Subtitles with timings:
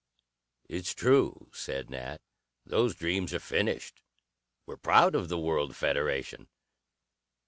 [0.67, 2.21] "It's true," said Nat.
[2.65, 4.01] "Those dreams are finished,
[4.65, 6.47] We're proud of the World Federation.